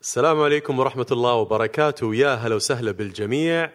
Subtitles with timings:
[0.00, 2.14] السلام عليكم ورحمة الله وبركاته.
[2.14, 3.70] يا هلا وسهلا بالجميع.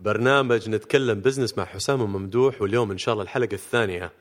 [0.00, 4.12] برنامج نتكلم بزنس مع حسام وممدوح واليوم إن شاء الله الحلقة الثانية.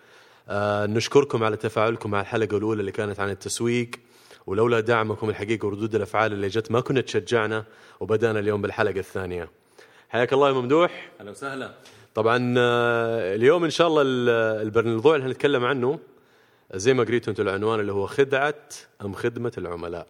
[0.49, 3.89] آه نشكركم على تفاعلكم مع الحلقة الأولى اللي كانت عن التسويق
[4.47, 7.65] ولولا دعمكم الحقيقة وردود الأفعال اللي جت ما كنا تشجعنا
[7.99, 9.49] وبدأنا اليوم بالحلقة الثانية.
[10.10, 11.12] حياك الله يا ممدوح.
[11.19, 11.71] أهلا وسهلا.
[12.15, 15.99] طبعا آه، اليوم إن شاء الله ال- الموضوع اللي هنتكلم عنه
[16.73, 18.55] زي ما قريتوا أنتم العنوان اللي هو خدعة
[19.02, 20.08] أم خدمة العملاء.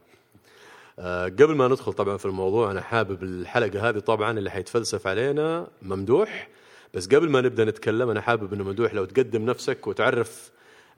[0.99, 5.67] آه، قبل ما ندخل طبعا في الموضوع أنا حابب الحلقة هذه طبعا اللي حيتفلسف علينا
[5.81, 6.47] ممدوح.
[6.93, 10.51] بس قبل ما نبدأ نتكلم أنا حابب إنه ممدوح لو تقدم نفسك وتعرف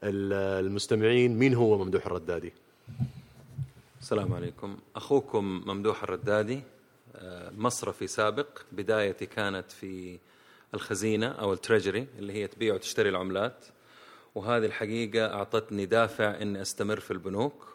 [0.03, 2.53] ال- المستمعين مين هو ممدوح الردادي.
[4.02, 4.77] السلام عليكم.
[4.95, 6.62] أخوكم ممدوح الردادي
[7.16, 8.48] آه، مصرفي سابق.
[8.72, 10.17] بدايتي كانت في
[10.73, 13.66] الخزينة أو ال treasury اللي هي تبيع وتشتري العملات.
[14.36, 17.73] وهذه الحقيقة أعطتني دافع إني أستمر في البنوك.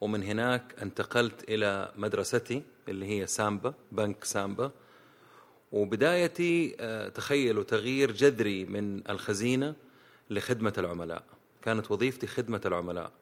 [0.00, 4.70] ومن هناك انتقلت إلى مدرستي اللي هي سامبا بنك سامبا.
[5.72, 9.74] وبدايتي آه، تخيلوا تغيير جذري من الخزينة
[10.30, 11.22] لخدمة العملاء.
[11.62, 13.12] كانت وظيفتي خدمة العملاء.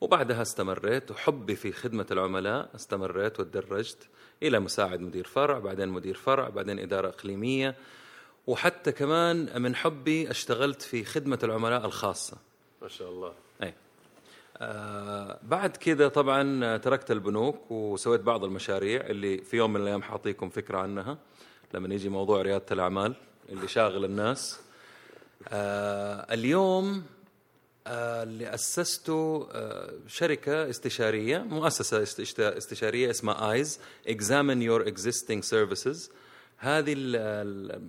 [0.00, 4.08] وبعدها استمريت وحبي في خدمة العملاء استمريت وتدرجت
[4.42, 7.76] إلى مساعد مدير فرع بعدين مدير فرع بعدين إدارة إقليمية.
[8.46, 12.36] وحتى كمان من حبي اشتغلت في خدمة العملاء الخاصة.
[12.82, 13.45] ما شاء الله.
[14.60, 20.48] آه بعد كذا طبعا تركت البنوك وسويت بعض المشاريع اللي في يوم من الأيام حاعطيكم
[20.48, 21.18] فكرة عنها
[21.74, 23.14] لما يجي موضوع ريادة الأعمال
[23.48, 24.60] اللي شاغل الناس.
[25.48, 27.02] آه اليوم
[27.86, 36.10] آه اللي أسسته آه شركة استشارية مؤسسة است- استشارية اسمها آيز Examine Your Existing Services.
[36.58, 37.80] هذه ال- ال-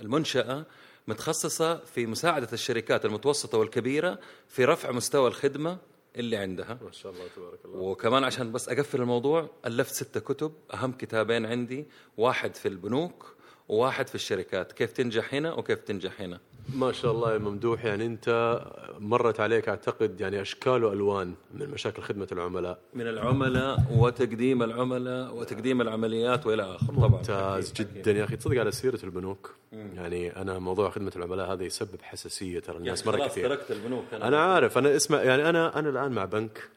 [0.00, 0.64] المنشأة
[1.08, 5.78] متخصصة في مساعدة الشركات المتوسطة والكبيرة في رفع مستوى الخدمة
[6.16, 6.78] اللي عندها.
[6.82, 7.78] ما شاء الله تبارك الله.
[7.78, 13.34] وكمان عشان بس أقفل الموضوع ألفت ستة كتب أهم كتابين عندي واحد في البنوك
[13.68, 14.72] وواحد في الشركات.
[14.72, 18.60] كيف تنجح هنا وكيف تنجح هنا؟ ما شاء الله يا ممدوح يعني أنت
[18.98, 22.78] مرت عليك أعتقد يعني أشكال وألوان من مشاكل خدمة العملاء.
[22.94, 27.08] من العملاء وتقديم العملاء وتقديم العمليات وإلى اخره طبعا.
[27.08, 28.36] ممتاز جدا يا أخي.
[28.36, 33.26] تصدق على سيرة البنوك يعني أنا موضوع خدمة العملاء هذا يسبب حساسية ترى الناس مرة
[33.26, 33.48] كثير.
[33.48, 34.38] تركت البنوك أنا.
[34.40, 36.68] عارف أنا اسمع يعني أنا أنا الآن مع بنك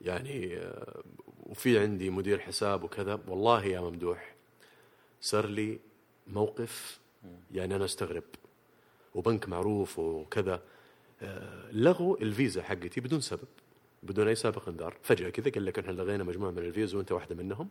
[0.00, 1.02] يعني آه،
[1.46, 3.20] وفي عندي مدير حساب وكذا.
[3.28, 4.34] والله يا ممدوح
[5.20, 5.78] صار لي
[6.26, 7.00] موقف
[7.52, 8.22] يعني أنا أستغرب.
[9.14, 10.62] وبنك معروف وكذا.
[11.22, 13.48] آه، لغوا الفيزا حقتي بدون سبب
[14.02, 14.96] بدون أي سابق إنذار.
[15.02, 17.68] فجأة كذا قال لك إحنا لغينا مجموعة من الفيزا وأنت واحدة منهم.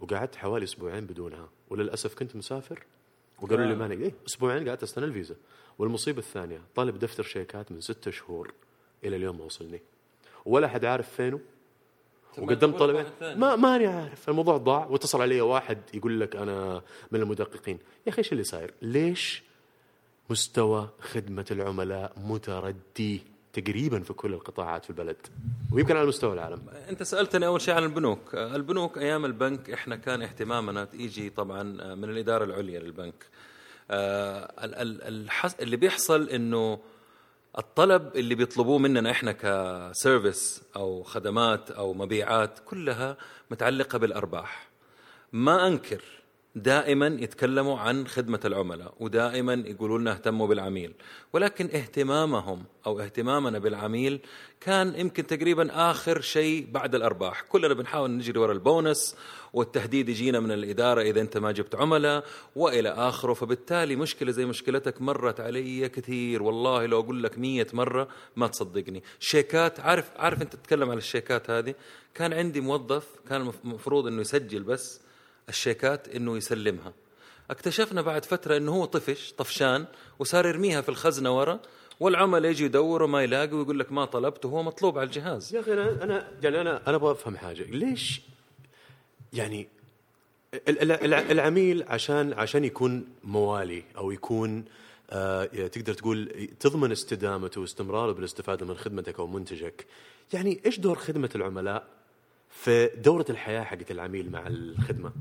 [0.00, 1.48] وقعدت حوالي أسبوعين بدونها.
[1.70, 2.84] وللأسف كنت مسافر.
[3.42, 3.76] وقالوا لي آه.
[3.76, 5.34] ما نقدر إيه أسبوعين قعدت أستنى الفيزا.
[5.78, 8.52] والمصيبة الثانية طالب دفتر شيكات من ستة شهور
[9.04, 9.80] إلى اليوم ما وصلني.
[10.44, 11.40] ولا حد عارف فينه.
[12.38, 14.28] وقدمت طلبين ما ماني عارف.
[14.28, 17.78] الموضوع ضاع واتصل علي واحد يقول لك أنا من المدققين.
[18.06, 19.42] يا أخي إيش اللي صاير؟ ليش
[20.30, 25.16] مستوى خدمة العملاء متردي تقريبا في كل القطاعات في البلد.
[25.72, 26.62] ويمكن على مستوى العالم.
[26.88, 28.34] أنت سألتني أول شيء عن البنوك.
[28.34, 31.62] البنوك أيام البنك إحنا كان اهتمامنا يجي طبعا
[31.94, 33.26] من الإدارة العليا للبنك.
[33.90, 34.52] آه،
[35.60, 36.78] اللي بيحصل إنه
[37.58, 43.16] الطلب اللي بيطلبوه مننا إحنا كسيرفيس أو خدمات أو مبيعات كلها
[43.50, 44.68] متعلقة بالأرباح.
[45.32, 46.02] ما أنكر
[46.54, 50.92] دائما يتكلموا عن خدمة العملاء ودائما يقولوا لنا اهتموا بالعميل.
[51.32, 54.20] ولكن اهتمامهم أو اهتمامنا بالعميل
[54.60, 57.42] كان يمكن تقريبا آخر شيء بعد الأرباح.
[57.42, 59.16] كلنا بنحاول نجري ورا البونس
[59.52, 62.24] والتهديد يجينا من الإدارة إذا أنت ما جبت عملاء
[62.56, 63.34] وإلى آخره.
[63.34, 66.42] فبالتالي مشكلة زي مشكلتك مرت علي كثير.
[66.42, 69.02] والله لو أقول لك مية مرة ما تصدقني.
[69.18, 71.74] شيكات عارف عارف أنت تتكلم على الشيكات هذه؟
[72.14, 75.00] كان عندي موظف كان المفروض إنه يسجل بس
[75.50, 76.92] الشيكات إنه يسلمها.
[77.50, 79.84] اكتشفنا بعد فترة إنه هو طفش طفشان
[80.18, 81.60] وصار يرميها في الخزنة ورا
[82.00, 85.54] والعملاء يجي يدوروا ما يلاقي ويقول لك ما طلبت وهو مطلوب على الجهاز.
[85.54, 87.62] يا أخي أنا أنا يعني أنا أنا أبغى أفهم حاجة.
[87.62, 88.20] ليش؟
[89.32, 89.68] يعني
[90.54, 94.64] ال- ال- الع- العميل عشان عشان يكون موالي أو يكون
[95.10, 99.86] آه تقدر تقول تضمن استدامته واستمراره بالاستفادة من خدمتك أو منتجك
[100.32, 101.86] يعني إيش دور خدمة العملاء؟
[102.50, 105.12] في دورة الحياة حقت العميل مع الخدمة.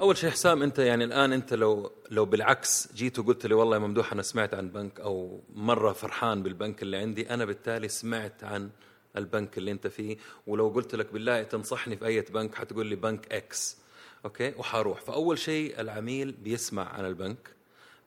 [0.00, 3.80] أول شيء حسام أنت يعني الآن أنت لو لو بالعكس جيت وقلت لي والله يا
[3.80, 8.70] ممدوح أنا سمعت عن بنك أو مرة فرحان بالبنك اللي عندي أنا بالتالي سمعت عن
[9.16, 10.16] البنك اللي أنت فيه
[10.46, 13.76] ولو قلت لك بالله تنصحني في أي بنك حتقول لي بنك X
[14.24, 15.00] okay؟ وحروح.
[15.00, 17.50] فأول شيء العميل بيسمع عن البنك.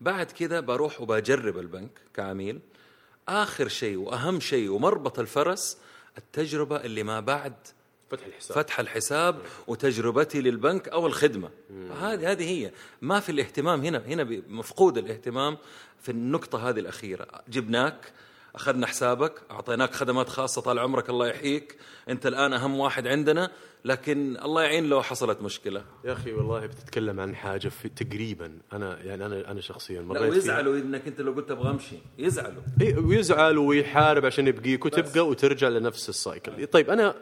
[0.02, 2.60] بعد كذا بروح وبجرب البنك كعميل.
[3.28, 5.78] آخر شيء وأهم شيء ومربط الفرس
[6.18, 7.54] التجربة اللي ما بعد
[8.16, 8.58] فتح الحساب.
[8.58, 9.36] فتح الحساب
[9.68, 11.50] وتجربتي للبنك أو الخدمة.
[12.02, 12.72] هذه هذه هي.
[13.02, 15.58] ما في الاهتمام هنا هنا مفقود الاهتمام
[16.02, 17.28] في النقطة هذه الأخيرة.
[17.50, 18.12] جبناك
[18.56, 21.78] أخذنا حسابك أعطيناك خدمات خاصة طال عمرك الله يحييك.
[22.10, 23.52] أنت الآن أهم واحد عندنا
[23.86, 25.84] لكن الله يعين لو حصلت مشكلة.
[26.06, 28.60] يا أخي والله بتتكلم عن حاجة في تقريبا.
[28.74, 30.32] أنا يعني أنا أنا شخصيا لا مريت فيها.
[30.32, 31.96] ويزعلوا إنك أنت لو قلت أبغى أمشي.
[32.18, 32.62] يزعلوا.
[32.82, 37.16] إيه، ويزعل ويحارب عشان يبقيك وتبقى وترجع لنفس السايكل طيب أنا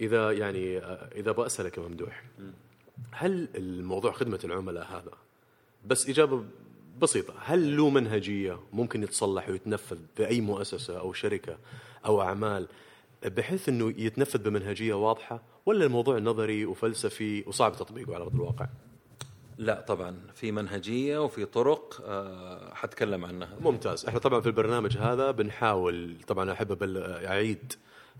[0.00, 2.24] إذا يعني آه، إذا أبغى اسالك يا ممدوح
[3.10, 5.12] هل الموضوع خدمة العملاء هذا؟
[5.86, 6.44] بس إجابة
[7.02, 11.58] بسيطة هل له منهجية ممكن يتصلح ويتنفذ بأي مؤسسة أو شركة
[12.06, 12.68] أو أعمال
[13.24, 18.68] بحيث إنه يتنفذ بمنهجية واضحة ولا الموضوع نظري وفلسفي وصعب تطبيقه على أرض الواقع؟
[19.58, 20.16] لا طبعا.
[20.34, 23.56] في منهجية وفي طرق آه، حتكلم عنها.
[23.60, 24.06] ممتاز.
[24.06, 26.82] إحنا طبعا في البرنامج هذا بنحاول طبعا أحب
[27.26, 27.72] أعيد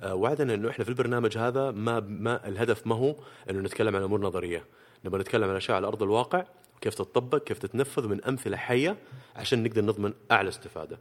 [0.04, 3.16] وعدنا إنه إحنا في البرنامج هذا ما ما الهدف ما هو
[3.50, 4.64] إنه نتكلم عن أمور نظرية.
[5.04, 6.44] نبغى نتكلم عن أشياء على أرض الواقع
[6.80, 8.96] كيف تطبق كيف تتنفذ من أمثلة حية
[9.36, 10.98] عشان نقدر نضمن أعلى استفادة.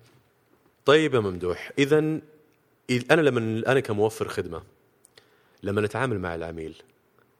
[0.86, 2.00] طيب يا ممدوح اذا
[3.12, 4.62] أنا لما أنا كموفر خدمة
[5.64, 6.76] لما نتعامل مع العميل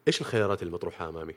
[0.08, 1.34] إيش الخيارات المطروحه أمامي؟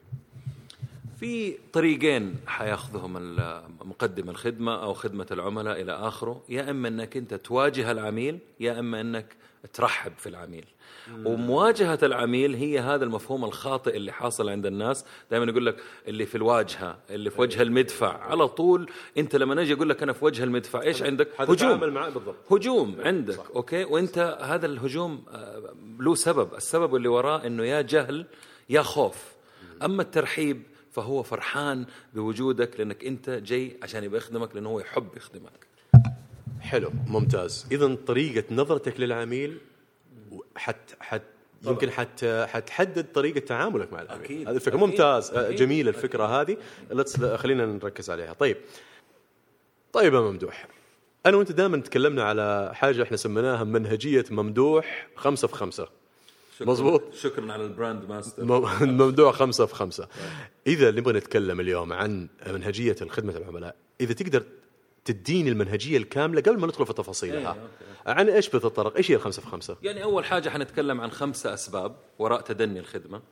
[1.20, 3.36] في طريقين حياخذهم
[3.84, 6.42] مقدم الخدمة أو خدمة العملاء إلى آخره.
[6.48, 9.26] يا إما أنك أنت تواجه العميل يا إما أنك
[9.72, 10.64] ترحب في العميل.
[11.24, 15.04] ومواجهة العميل هي هذا المفهوم الخاطئ اللي حاصل عند الناس.
[15.30, 15.76] دائما يقول لك
[16.08, 18.18] اللي في الواجهة اللي في وجه المدفع.
[18.18, 21.94] على طول أنت لما نجي أقول لك أنا في وجه المدفع إيش عندك؟ هجوم.
[21.94, 22.52] معاه بالضبط.
[22.52, 23.46] هجوم عندك صح.
[23.56, 26.54] أوكي؟ وأنت هذا الهجوم آه، له سبب.
[26.54, 28.26] السبب اللي وراه إنه يا جهل
[28.68, 29.24] يا خوف.
[29.82, 30.62] أما الترحيب
[30.92, 35.67] فهو فرحان بوجودك لأنك أنت جاي عشان يخدمك لأنه هو يحب يخدمك.
[36.68, 39.58] حلو ممتاز اذا طريقة نظرتك للعميل
[40.56, 41.22] حت حت
[41.66, 44.48] يمكن حت حتحدد طريقة تعاملك مع العميل أكيد.
[44.48, 44.88] هذه الفكرة أكيد.
[44.88, 45.56] ممتاز أكيد.
[45.56, 46.56] جميلة الفكرة هذه
[46.92, 48.56] let's- خلينا نركز عليها طيب
[49.92, 50.68] طيب يا ممدوح
[51.26, 55.88] أنا وأنت دائما تكلمنا على حاجة إحنا سميناها منهجية ممدوح خمسة في خمسة
[56.58, 56.66] شكراً.
[56.70, 57.02] مظبوط.
[57.14, 58.44] شكرا على ال brand master
[58.84, 60.08] ممدوح خمسة في خمسة
[60.66, 64.42] إذا نبغى نتكلم اليوم عن منهجية خدمة العملاء إذا تقدر
[65.08, 67.52] تديني المنهجية الكاملة قبل ما ندخل في تفاصيلها.
[67.54, 71.54] إيه، عن إيش بتتطرق إيش هي الخمسة في خمسة؟ يعني أول حاجة حنتكلم عن خمسة
[71.54, 73.22] أسباب وراء تدني الخدمة.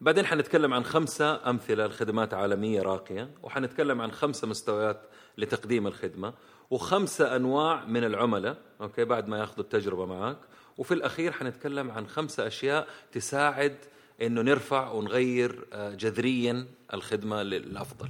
[0.00, 5.00] بعدين حنتكلم عن خمسة أمثلة لخدمات عالمية راقية وحنتكلم عن خمسة مستويات
[5.38, 6.34] لتقديم الخدمة
[6.70, 10.38] وخمسة أنواع من العملاء أوكي بعد ما ياخذوا التجربة معك
[10.78, 13.76] وفي الأخير حنتكلم عن خمسة أشياء تساعد
[14.22, 18.08] إنه نرفع ونغير آه، جذريا الخدمة للأفضل.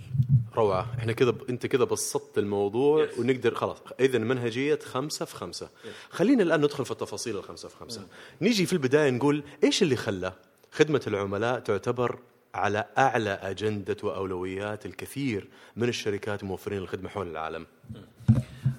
[0.56, 1.42] روعة إحنا كذا ب...
[1.50, 3.18] أنت كذا بسطت الموضوع yes.
[3.18, 5.88] ونقدر خلاص اذا منهجية خمسة في خمسة yes.
[6.14, 8.42] خلينا الآن ندخل في التفاصيل الخمسة في خمسة mm.
[8.42, 10.32] نيجي في البداية نقول إيش اللي خلى
[10.72, 12.18] خدمة العملاء تعتبر
[12.54, 17.66] على أعلى أجندة وأولويات الكثير من الشركات وموفرين الخدمة حول العالم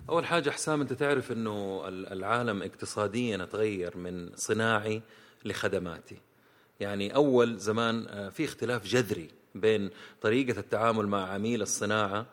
[0.09, 5.01] أول حاجة حسام أنت تعرف إنه ال- العالم اقتصاديا تغير من صناعي
[5.45, 6.17] لخدماتي
[6.79, 9.89] يعني أول زمان آه، في اختلاف جذري بين
[10.21, 12.25] طريقة التعامل مع عميل الصناعة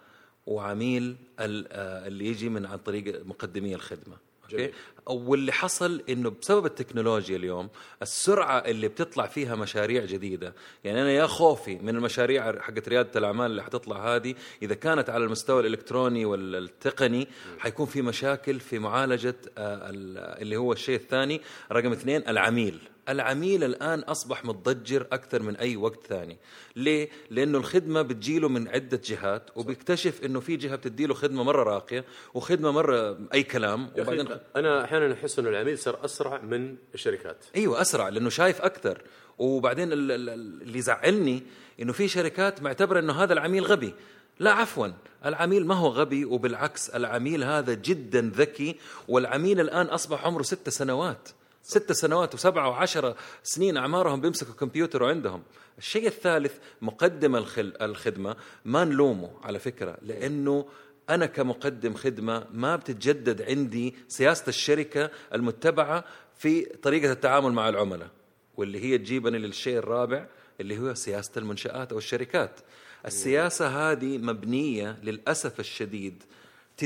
[0.47, 4.17] وعميل آه، اللي يجي من عن طريق مقدمي الخدمة.
[4.53, 4.73] أوكي؟
[5.07, 7.69] واللي حصل إنه بسبب التكنولوجيا اليوم
[8.03, 10.55] السرعة اللي بتطلع فيها مشاريع جديدة.
[10.85, 15.25] يعني أنا يا خوفي من المشاريع حقت ريادة الأعمال اللي حتطلع هذه إذا كانت على
[15.25, 21.41] المستوى الإلكتروني والتقني حيكون في مشاكل في معالجة آه، ال- اللي هو الشيء الثاني
[21.73, 22.79] رقم اثنين العميل.
[23.09, 26.39] العميل الآن أصبح متضجر أكثر من أي وقت ثاني.
[26.77, 32.05] ليه؟ لأنه الخدمة بتجيله من عدة جهات وبيكتشف إنه في جهة بتديله خدمة مرة راقية
[32.35, 37.45] وخدمة مرة أي كلام وبعدين أنا أحيانا أحس إنه العميل صار أسرع من الشركات.
[37.57, 39.03] أيوه أسرع لأنه شايف أكثر.
[39.39, 41.43] وبعدين ال- ال- ال- اللي يزعلني
[41.81, 43.95] إنه في شركات معتبرة إنه هذا العميل غبي.
[44.39, 44.89] لا عفوا
[45.27, 48.77] العميل ما هو غبي وبالعكس العميل هذا جدا ذكي
[49.09, 51.29] والعميل الآن أصبح عمره ست سنوات.
[51.63, 55.43] ست سنوات وسبعة وعشرة سنين أعمارهم بيمسكوا كمبيوتر وعندهم
[55.79, 56.53] الشيء الثالث
[56.83, 58.37] مقدم الخل- الخدمة.
[58.65, 60.67] ما نلومه على فكرة لأنه
[61.11, 66.05] أنا كمقدم خدمة ما بتتجدد عندي سياسة الشركة المتبعة
[66.39, 68.09] في طريقة التعامل مع العملاء
[68.57, 70.27] واللي هي تجيبني للشيء الرابع
[70.61, 72.61] اللي هو سياسة المنشآت أو الشركات
[73.07, 76.23] السياسة هذه مبنية للأسف الشديد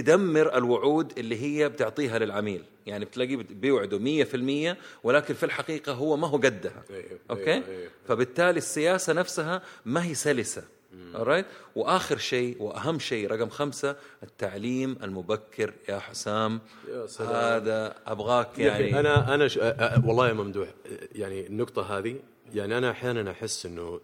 [0.03, 2.63] تدمر الوعود اللي هي بتعطيها للعميل.
[2.87, 6.85] يعني بتلاقيه بيوعده مية في المية ولكن في الحقيقة هو ما هو قدها.
[6.91, 7.91] أيوه، أوكي؟ أيوه، أيوه.
[8.09, 10.63] فبالتالي السياسة نفسها ما هي سلسة.
[11.15, 11.45] alright
[11.77, 15.73] وآخر شيء وأهم شيء رقم خمسة التعليم المبكر.
[15.89, 17.35] يا حسام يا سلام.
[17.35, 19.01] هذا أبغاك يعني.
[19.01, 19.57] أنا أنا ش...
[20.05, 20.69] والله يا ممدوح
[21.15, 22.17] يعني النقطة هذه
[22.55, 24.01] يعني أنا أحيانا أحس إنه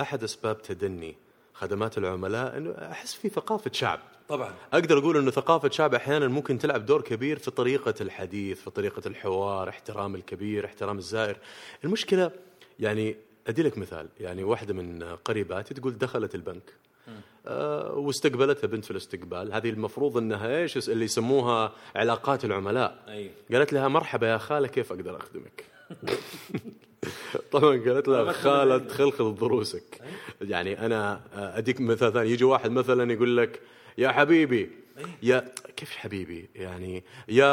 [0.00, 1.16] أحد أسباب تدني
[1.54, 4.00] خدمات العملاء إنه أحس في ثقافة شعب.
[4.28, 4.54] طبعا.
[4.72, 9.02] أقدر أقول إنه ثقافة شعب أحيانا ممكن تلعب دور كبير في طريقة الحديث في طريقة
[9.06, 11.36] الحوار احترام الكبير احترام الزائر.
[11.84, 12.30] المشكلة
[12.80, 14.08] يعني أدي لك مثال.
[14.20, 16.72] يعني واحدة من قريباتي تقول دخلت البنك.
[17.46, 19.52] آه واستقبلتها بنت في الاستقبال.
[19.52, 23.04] هذه المفروض إنها إيش؟ اللي يسموها علاقات العملاء.
[23.08, 23.30] أيوة.
[23.52, 25.64] قالت لها مرحبا يا خالة كيف أقدر أخدمك؟
[27.52, 30.00] طبعا قالت لها خاله خلخل ضروسك.
[30.40, 32.30] يعني أنا أديك مثال ثاني.
[32.30, 33.60] يجي واحد مثلا يقول لك
[33.98, 34.70] يا حبيبي
[35.22, 35.44] يا
[35.76, 37.44] كيف حبيبي؟ يعني يا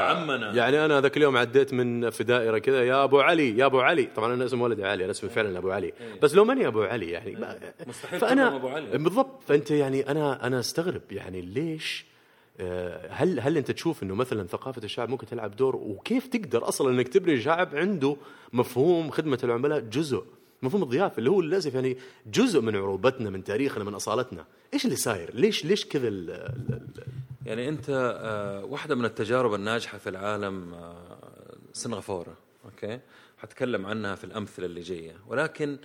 [0.00, 0.54] عمنا.
[0.54, 4.08] يعني أنا ذاك اليوم عديت من في دائرة كذا يا أبو علي يا أبو علي.
[4.16, 5.92] طبعا أنا اسم ولدي علي أنا اسمي فعلا أبو علي.
[6.22, 8.98] بس لو ماني أبو علي يعني ما- مستحيل فأنا أبو علي.
[8.98, 9.42] بالضبط.
[9.48, 12.09] فأنت يعني أنا أنا أستغرب يعني ليش آه،
[13.10, 17.08] هل هل انت تشوف انه مثلا ثقافة الشعب ممكن تلعب دور؟ وكيف تقدر أصلا إنك
[17.08, 18.16] تبني شعب عنده
[18.52, 20.24] مفهوم خدمة العملاء جزء
[20.62, 24.44] مفهوم الضيافة اللي هو للأسف يعني جزء من عروبتنا من تاريخنا من أصالتنا.
[24.74, 27.04] إيش اللي صاير؟ ليش ليش كذا ال- ال- ال-
[27.46, 27.86] يعني أنت
[28.22, 33.00] آه، واحدة من التجارب الناجحة في العالم آه، سنغافورة أوكي؟
[33.38, 35.14] حتكلم عنها في الأمثلة اللي جاية.
[35.28, 35.78] ولكن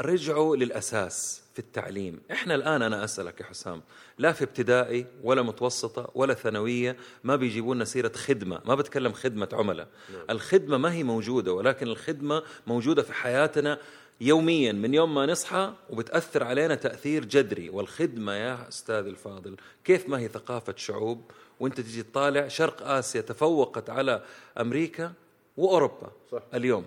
[0.00, 2.20] رجعوا للأساس في التعليم.
[2.30, 3.82] إحنا الآن أنا أسألك يا حسام
[4.18, 9.48] لا في ابتدائي ولا متوسطة ولا ثانوية ما بيجيبوا لنا سيره خدمة ما بتكلم خدمة
[9.52, 9.88] عملاء.
[10.30, 13.78] الخدمة ما هي موجودة ولكن الخدمة موجودة في حياتنا
[14.20, 17.70] يوميا من يوم ما نصحى وبتأثر علينا تأثير جذري.
[17.70, 23.90] والخدمة يا أستاذ الفاضل كيف ما هي ثقافة شعوب؟ وأنت تجي تطالع شرق آسيا تفوقت
[23.90, 24.22] على
[24.60, 25.12] أمريكا
[25.56, 26.42] وأوروبا صح.
[26.54, 26.84] اليوم.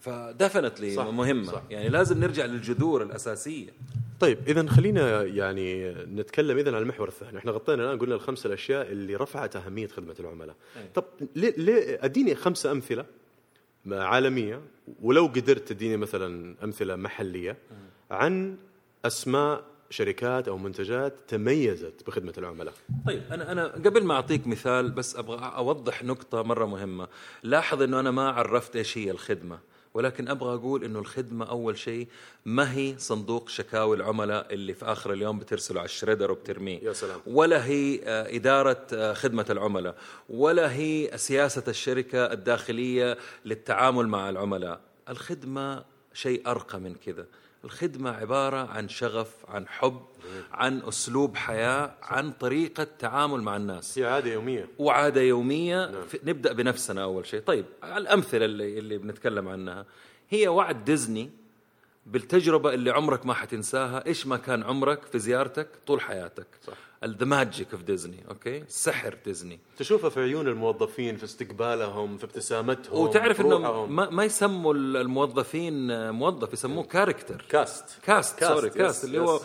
[0.00, 1.52] فدفنتلي صح، مهمة.
[1.52, 1.62] صح.
[1.70, 3.70] يعني لازم نرجع للجذور الأساسية.
[4.20, 7.38] طيب اذا خلينا يعني نتكلم اذا عن المحور الثاني.
[7.38, 10.56] إحنا غطينا الآن قلنا الخمس الأشياء اللي رفعت أهمية خدمة العملاء.
[10.76, 10.88] أي.
[10.94, 11.04] طب
[11.36, 13.06] ليه ليه أديني خمسه أمثلة
[13.86, 14.60] عالمية
[15.02, 17.56] ولو قدرت تديني مثلا أمثلة محلية
[18.10, 18.56] عن
[19.04, 22.74] أسماء شركات أو منتجات تميزت بخدمة العملاء.
[23.06, 27.08] طيب أنا أنا قبل ما أعطيك مثال بس أبغى أوضح نقطة مرة مهمة.
[27.42, 29.58] لاحظ إنه أنا ما عرفت إيش هي الخدمة
[29.94, 32.08] ولكن أبغى أقول إنه الخدمة أول شيء
[32.44, 36.80] ما هي صندوق شكاوي العملاء اللي في آخر اليوم بترسله على الشريدر وبترميه.
[36.82, 37.20] يا سلام.
[37.26, 39.96] ولا هي آه، إدارة آه، خدمة العملاء
[40.28, 44.80] ولا هي سياسة الشركة الداخلية للتعامل مع العملاء.
[45.08, 47.26] الخدمة شيء أرقى من كذا.
[47.64, 50.02] الخدمة عبارة عن شغف عن حب
[50.52, 53.98] عن أسلوب حياة عن طريقة تعامل مع الناس.
[53.98, 54.68] هي عادة يومية.
[54.78, 56.04] وعادة يومية.
[56.04, 57.40] في نبدأ بنفسنا أول شيء.
[57.40, 59.86] طيب الأمثلة اللي اللي بنتكلم عنها.
[60.30, 61.30] هي وعد ديزني
[62.06, 64.06] بالتجربة اللي عمرك ما حتنساها.
[64.06, 66.46] إيش ما كان عمرك في زيارتك طول حياتك.
[66.66, 66.72] صح.
[67.04, 72.98] the magic of Disney okay سحر ديزني تشوفها في عيون الموظفين في استقبالهم في ابتسامتهم
[72.98, 73.86] وتعرف إنه.
[73.86, 79.40] ما, ما يسموا الموظفين موظف يسموه character cast cast cast، sorry yes، cast اللي هو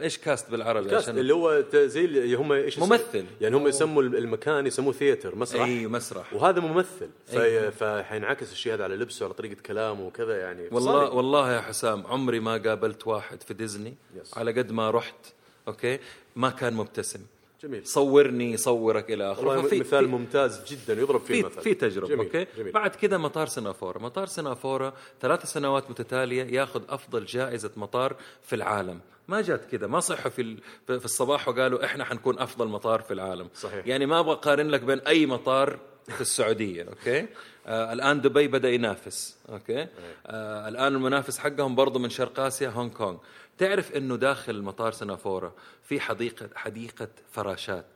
[0.00, 3.24] إيش كاست بالعربي؟ cast اللي هو زي اللي هم إيش ممثل.
[3.40, 5.62] يعني هم يسموا المكان يسموه theater مسرح.
[5.62, 6.34] اي مسرح.
[6.34, 7.10] وهذا ممثل.
[7.32, 7.70] أيوة.
[7.70, 10.68] فحينعكس الشيء هذا على لبسه على طريقة كلامه وكذا يعني.
[10.72, 11.10] والله.
[11.10, 14.38] والله يا حسام عمري ما قابلت واحد في ديزني yes.
[14.38, 15.26] على قد ما رحت
[15.68, 15.98] okay؟
[16.36, 17.20] ما كان مبتسم.
[17.62, 17.86] جميل.
[17.86, 19.62] صورني صورك إلى آخره.
[19.62, 22.26] مثال في- ممتاز جدا يضرب فيه في المثل في تجربة جميل.
[22.26, 22.72] okay؟ جميل.
[22.72, 29.00] بعد كده مطار سنغافوره مطار سنغافوره ثلاث سنوات متتالية ياخذ أفضل جائزة مطار في العالم.
[29.28, 33.48] ما جات كده ما صحوا في في الصباح وقالوا إحنا حنكون أفضل مطار في العالم.
[33.54, 33.86] صحيح.
[33.86, 35.78] يعني ما أبغى أقارن لك بين أي مطار
[36.08, 37.26] في السعودية okay؟
[37.66, 39.86] آه الآن دبي بدأ ينافس okay؟
[40.26, 43.16] آه الآن المنافس حقهم برضو من شرق آسيا هونغ كونغ.
[43.58, 47.86] تعرف إنه داخل مطار سنغافوره في حديقه حديقة فراشات.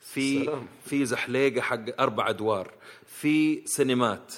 [0.00, 0.66] في سلام.
[0.84, 2.70] في زحليقة حق أربع أدوار.
[3.06, 4.34] في سينمات.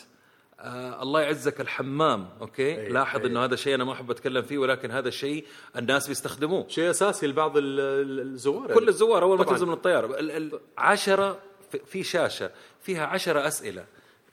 [0.60, 3.26] آه الله يعزك الحمام okay؟ أي، لاحظ أي.
[3.26, 6.68] إنه هذا الشيء أنا ما أحب أتكلم فيه ولكن هذا الشيء الناس بيستخدموه.
[6.68, 8.74] شيء أساسي لبعض ال- ال- الزوار.
[8.74, 9.44] كل الزوار أول ما.
[9.44, 10.06] تنزل من الطيارة.
[10.20, 11.38] ال- ال- عشرة
[11.72, 12.50] في- في شاشة
[12.82, 13.84] فيها عشرة أسئلة.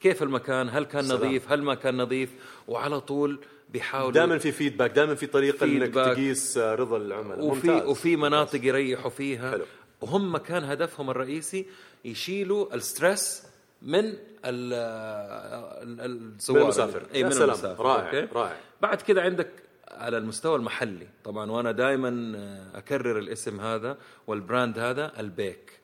[0.05, 1.17] كيف المكان هل كان سلام.
[1.19, 2.29] نظيف هل ما كان نظيف
[2.67, 5.93] وعلى طول بيحاولوا دائما في feedback دائما في طريقة إنك.
[5.93, 7.87] تقيس رضا العملاء وفي ممتاز.
[7.89, 9.65] وفي مناطق يريحوا فيها حلو.
[10.01, 11.65] وهم كان هدفهم الرئيسي
[12.05, 13.43] يشيلوا ال stress
[13.81, 17.03] من ال- ال- الزوار من المسافر.
[17.15, 17.49] اي من سلام.
[17.49, 18.57] المسافر رائع، okay؟ رائع.
[18.81, 19.49] بعد كده عندك
[19.91, 22.33] على المستوى المحلي طبعا وأنا دائما
[22.75, 23.97] أكرر الاسم هذا
[24.27, 25.79] وال brand هذا البيك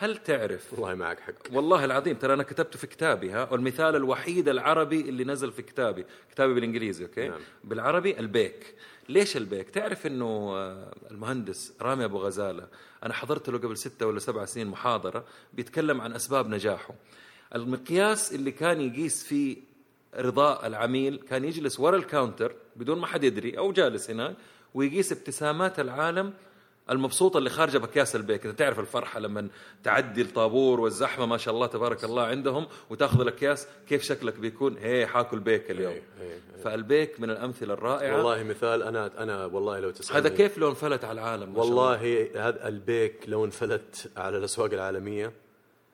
[0.00, 1.32] هل تعرف والله معك حق.
[1.52, 6.06] والله العظيم ترى أنا كتبته في كتابي ها والمثال الوحيد العربي اللي نزل في كتابي
[6.30, 7.40] كتابي بالإنجليزي okay؟ نعم.
[7.64, 8.74] بالعربي البيك.
[9.08, 10.26] ليش البيك؟ تعرف إنه
[10.56, 12.68] آه، المهندس رامي أبو غزالة
[13.04, 16.94] أنا حضرت له قبل ستة ولا سبع سنين محاضرة بيتكلم عن أسباب نجاحه.
[17.54, 19.56] المقياس اللي كان يقيس فيه
[20.16, 24.36] رضاء العميل كان يجلس ورا الكاونتر بدون ما حد يدري أو جالس هناك
[24.74, 26.32] ويقيس ابتسامات العالم
[26.90, 28.46] المبسوطة اللي خارجة باكياس البيك.
[28.46, 29.48] انت تعرف الفرحة لما
[29.84, 35.06] تعدي الطابور والزحمة ما شاء الله تبارك الله عندهم وتأخذ الاكياس كيف شكلك بيكون؟ هي
[35.06, 35.92] حاكل بيك اليوم.
[35.92, 38.16] إيه، إيه، فالبيك من الأمثلة الرائعة.
[38.16, 40.20] والله مثال أنا أنا والله لو تسألني.
[40.20, 41.56] هذا كيف لو انفلت على العالم.
[41.56, 45.32] والله هذا البيك لو انفلت على الأسواق العالمية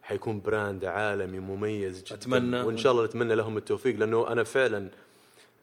[0.03, 2.15] حيكون brand عالمي مميز جدا.
[2.15, 2.61] أتمنى.
[2.61, 4.89] وإن شاء الله نتمنى لهم التوفيق لأنه أنا فعلا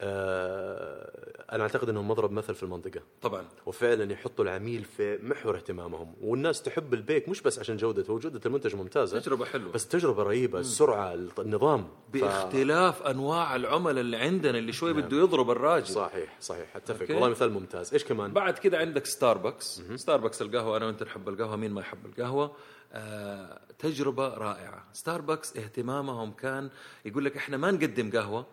[0.01, 3.01] أنا أعتقد إنهم مضرب مثل في المنطقة.
[3.21, 3.45] طبعا.
[3.65, 6.13] وفعلا يحطوا العميل في محور اهتمامهم.
[6.21, 9.19] والناس تحب البيك مش بس عشان جودته وجودة المنتج ممتازة.
[9.19, 9.71] تجربة حلوة.
[9.71, 11.83] بس تجربة رهيبة السرعة النظام.
[11.83, 15.87] ف- باختلاف أنواع العملاء اللي عندنا اللي شوي بده يضرب الراجل.
[15.87, 16.75] صحيح صحيح.
[16.75, 17.01] أتفق.
[17.01, 17.13] أوكي.
[17.13, 17.93] والله مثال ممتاز.
[17.93, 22.05] إيش كمان؟ بعد كده عندك ستاربكس ستاربكس القهوة أنا وأنت نحب القهوة مين ما يحب
[22.05, 22.55] القهوة؟
[22.93, 24.85] آه تجربة رائعة.
[24.93, 26.69] ستاربكس اهتمامهم كان
[27.05, 28.45] يقول لك إحنا ما نقدم قهوة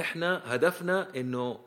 [0.00, 1.60] إحنا هدفنا انه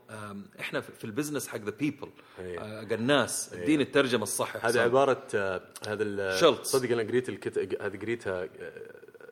[0.60, 2.96] إحنا في في ال business حق the people أيه.
[2.96, 4.80] الناس اديني الترجمة الصح هذه.
[4.80, 6.68] عبارة آه، هذا شلتز.
[6.68, 7.58] صدق أنا قريت الكت...
[7.82, 8.50] هذه قريتها آه،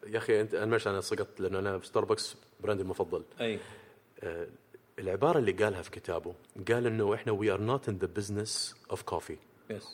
[0.08, 3.24] يا أخي أنت أنا ماشي أنا سقطت لأنه أنا ستاربكس براندي المفضل.
[3.42, 3.60] أي.
[4.24, 4.48] آه،
[5.00, 6.36] العبارة اللي قالها في كتابه
[6.72, 9.38] قال إنه إحنا we are not in the business of coffee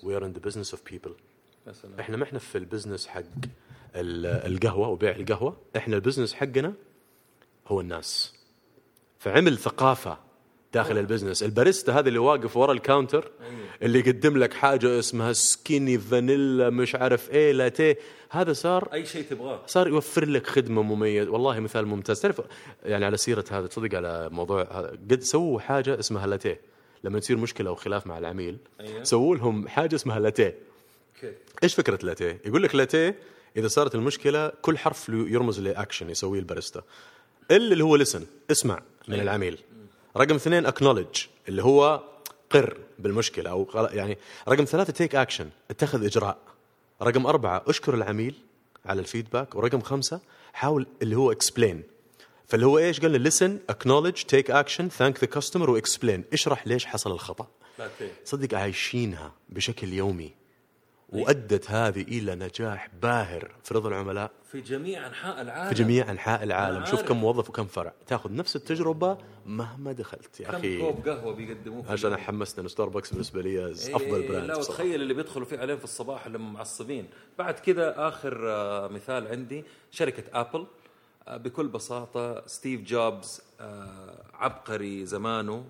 [0.03, 1.15] we are in the business of people
[1.99, 3.21] إحنا ما إحنا في ال business حق
[3.95, 6.73] ال- القهوة وبيع القهوة إحنا البزنس حقنا
[7.67, 8.33] هو الناس.
[9.21, 10.17] فعمل ثقافة
[10.73, 11.43] داخل ال business.
[11.43, 13.31] الباريستا هذا اللي واقف ورا ال counter
[13.81, 17.97] اللي يقدم لك حاجة اسمها skinny vanilla مش عارف إيه لاتيه
[18.29, 19.61] هذا صار أي شيء تبغاه.
[19.67, 21.31] صار يوفر لك خدمة مميزة.
[21.31, 22.19] والله مثال ممتاز.
[22.19, 22.41] تعرف
[22.85, 26.61] يعني على سيرة هذا تصدق على موضوع هذا قد سووا حاجة اسمها لاتيه
[27.03, 29.03] لما تصير مشكلة أو خلاف مع العميل أيوه.
[29.03, 30.57] سووا لهم حاجة اسمها لاتيه
[31.21, 33.15] كيف إيش فكرة لاتيه؟ يقول لك لاتيه
[33.57, 36.81] إذا صارت المشكلة كل حرف يرمز لأكشن يسويه الباريستا.
[37.51, 39.59] ال اللي هو listen اسمع من العميل.
[40.17, 42.03] رقم اثنين acknowledge اللي هو
[42.49, 44.17] قر بالمشكلة أو يعني
[44.47, 46.37] رقم ثلاثة take action اتخذ إجراء.
[47.01, 48.35] رقم أربعة أشكر العميل
[48.85, 49.55] على ال feedback.
[49.55, 50.19] ورقم خمسة
[50.53, 51.83] حاول اللي هو explain
[52.47, 56.85] فاللي هو إيش؟ قال listen acknowledge take action thank the customer و explain اشرح ليش
[56.85, 57.47] حصل الخطأ.
[58.25, 60.40] صدق عايشينها بشكل يومي.
[61.11, 63.51] وأدت هذه إلى نجاح باهر.
[63.63, 65.69] في رضا العملاء في جميع أنحاء العالم.
[65.69, 66.85] في جميع أنحاء العالم.
[66.85, 67.01] شوف.
[67.01, 67.93] كم موظف وكم فرع.
[68.07, 70.79] تأخذ نفس التجربة مهما دخلت يا كم أخي.
[70.79, 74.47] كوب قهوة بيقدموه عشان حمست انه ستاربكس بالنسبة لي إيه أفضل brand.
[74.47, 74.57] لا.
[74.57, 77.07] وتخيل اللي بيدخلوا فيه عليهم في الصباح اللي معصبين.
[77.39, 80.65] بعد كده آخر آه، مثال عندي شركة آبل.
[81.27, 85.65] آه، بكل بساطة ستيف جوبز آه، عبقري زمانه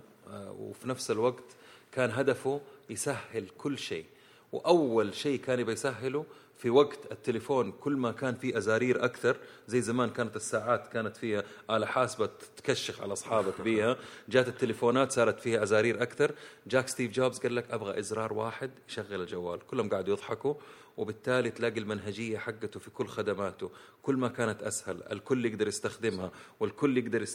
[0.60, 1.44] وفي نفس الوقت
[1.92, 4.06] كان هدفه يسهل كل شيء.
[4.52, 6.26] وأول شيء كان يبغى يسهله
[6.58, 9.38] في وقت التليفون كل ما كان في أزارير أكثر
[9.68, 13.98] زي زمان كانت الساعات كانت فيها آلة حاسبة تكشخ على أصحابك بيها
[14.30, 16.32] جات التليفونات صارت فيها أزارير أكثر.
[16.68, 19.60] جاك ستيف جوبز قال لك أبغى إزرار واحد يشغل الجوال.
[19.68, 20.54] كلهم قاعدوا يضحكوا.
[21.02, 23.72] وبالتالي تلاقي المنهجية حقته في كل خدماته.
[24.04, 27.26] كل ما كانت أسهل الكل يقدر يستخدمها والكل يقدر.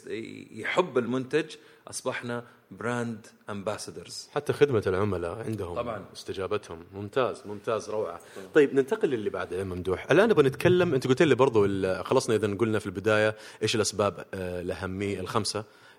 [0.51, 1.55] يحب المنتج
[1.89, 6.05] أصبحنا brand ambassadors حتى خدمة العملاء عندهم طبعاً.
[6.17, 6.85] استجابتهم.
[6.95, 8.21] ممتاز ممتاز روعة.
[8.55, 10.11] طيب ننتقل للي بعده يا ممدوح.
[10.11, 11.69] الآن نبغى نتكلم أنت قلت لي برضو
[12.03, 15.21] خلصنا إذا قلنا في البداية إيش الأسباب آه، الأهمية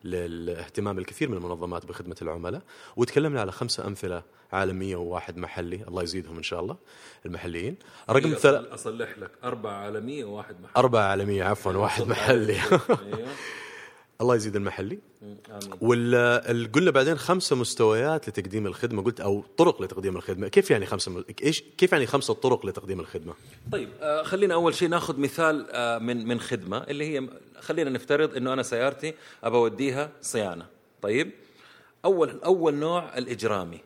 [0.03, 2.61] للاهتمام الكثير من المنظمات بخدمة العملاء.
[2.95, 5.83] وتكلمنا على خمسة أمثلة عالمية وواحد محلي.
[5.87, 6.77] الله يزيدهم إن شاء الله
[7.25, 7.77] المحليين.
[8.09, 9.31] رقم ثلاث أصلح لك.
[9.43, 10.73] أربعة عالمية وواحد محلي.
[10.77, 12.53] أربعة عالمية عفوا واحد محلي.
[12.53, 13.27] أيوه.
[14.21, 14.99] الله يزيد المحلي.
[15.23, 15.39] آمين.
[15.81, 19.03] وال قلنا بعدين خمسة مستويات لتقديم الخدمة.
[19.03, 20.47] قلت أو طرق لتقديم الخدمة.
[20.47, 21.23] كيف يعني خمسة م...
[21.43, 23.33] إيش كيف يعني خمسة طرق لتقديم الخدمة؟
[23.71, 28.35] طيب آه خلينا أول شيء ناخذ مثال آه من من خدمة اللي هي خلينا نفترض
[28.35, 30.65] إنه أنا سيارتي أبى أوديها صيانة.
[31.01, 31.31] طيب
[32.05, 33.79] اول أول نوع الإجرامي.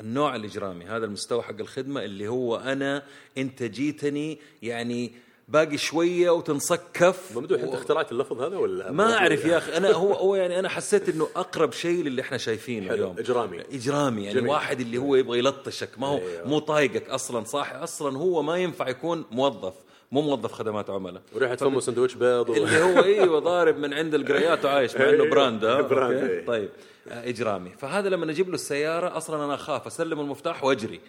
[0.00, 3.02] النوع الإجرامي هذا المستوى حق الخدمة اللي هو أنا
[3.38, 5.12] أنت جيتني يعني
[5.52, 7.36] باقي شوية وتنصكف.
[7.36, 10.68] ممدوح أنت اخترعت اللفظ هذا ولا ما أعرف يا أخي أنا هو هو يعني أنا
[10.68, 13.18] حسيت إنه أقرب شيء للي إحنا شايفينه حلو، اليوم.
[13.18, 13.60] إجرامي.
[13.72, 14.50] إجرامي يعني جميل.
[14.50, 15.88] واحد اللي هو يبغى يلطشك.
[15.98, 16.48] ما هو أيوه.
[16.48, 19.74] مو طايقك أصلا صح؟ أصلا هو ما ينفع يكون موظف.
[20.12, 21.22] مو موظف خدمات عملاء.
[21.34, 22.54] وريحة فمه سندويش بيض و...
[22.54, 26.46] اللي هو إيوه ضارب من عند القريات وعايش مع إنه أيوه، براند ها؟ براند،؟ أيوه.
[26.46, 26.68] طيب.
[27.08, 27.70] آه، إجرامي.
[27.70, 31.00] فهذا لما نجيب له السيارة أصلا أنا أخاف أسلم المفتاح وأجري.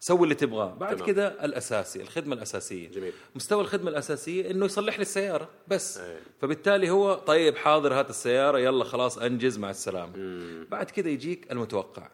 [0.00, 0.74] سوي اللي تبغاه.
[0.74, 1.02] بعد.
[1.02, 2.88] كده الأساسي الخدمة الأساسية.
[2.88, 3.12] جميل.
[3.34, 5.98] مستوى الخدمة الأساسية إنه يصلح لي السيارة بس.
[5.98, 6.16] أي.
[6.40, 10.12] فبالتالي هو طيب حاضر هات السيارة يلا خلاص أنجز مع السلامة.
[10.70, 12.08] بعد كده يجيك المتوقع.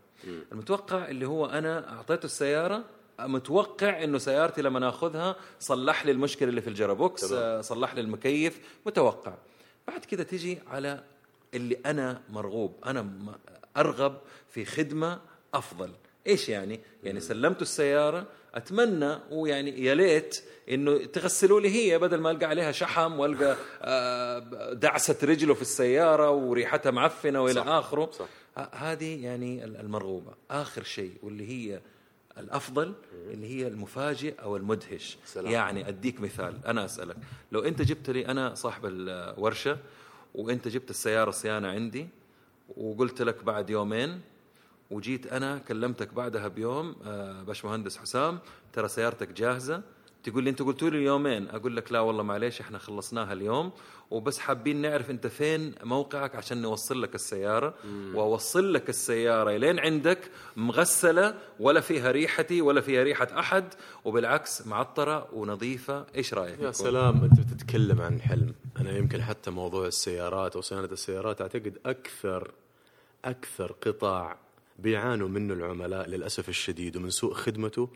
[0.53, 2.85] المتوقع اللي هو أنا أعطيته السيارة
[3.21, 7.43] متوقع إنه سيارتي لما ناخذها صلح لي المشكلة اللي في الجرابوكس تمام.
[7.43, 9.35] آه، صلح لي المكيف متوقع.
[9.89, 11.03] بعد كده تيجي على
[11.55, 13.11] اللي أنا مرغوب أنا
[13.77, 14.19] أرغب
[14.49, 15.21] في خدمة
[15.55, 15.91] أفضل.
[16.27, 22.31] إيش يعني؟ يعني سلمت السيارة أتمنى ويعني يا ليت إنه تغسلوا لي هي بدل ما
[22.31, 28.11] ألقى عليها شحم وألقى آه، دعسه رجله في السيارة وريحتها معفنة وإلى صح، آخره.
[28.11, 28.27] صح.
[28.75, 30.33] هذه يعني المرغوبة.
[30.51, 31.81] آخر شيء واللي هي
[32.39, 32.95] الأفضل
[33.31, 35.19] اللي هي المفاجئ أو المدهش.
[35.27, 35.53] سلام.
[35.53, 37.17] يعني أديك مثال أنا أسألك.
[37.53, 39.79] لو أنت جبت لي أنا صاحب الورشة
[40.35, 42.09] وأنت جبت السيارة صيانة عندي
[42.77, 44.21] وقلت لك بعد يومين
[44.91, 48.39] وجيت أنا كلمتك بعدها بيوم آه، باشمهندس حسام
[48.73, 49.83] ترى سيارتك جاهزة؟
[50.23, 53.73] تقول لي أنت قلتوا لي يومين أقول لك لا والله معليش إحنا خلصناها اليوم
[54.11, 57.75] وبس حابين نعرف أنت فين موقعك عشان نوصل لك السيارة.
[58.15, 65.29] وأوصل لك السيارة لين عندك مغسلة ولا فيها ريحتي ولا فيها ريحة أحد وبالعكس معطرة
[65.33, 66.07] ونظيفة.
[66.15, 68.55] إيش رأيك؟ يا؟ سلام أنت بتتكلم عن حلم.
[68.81, 72.51] أنا يمكن حتى موضوع السيارات أو صيانه السيارات أعتقد أكثر
[73.25, 74.37] أكثر قطاع
[74.79, 77.89] بيعانوا منه العملاء للأسف الشديد ومن سوء خدمته